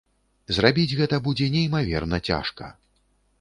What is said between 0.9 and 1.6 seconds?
гэта будзе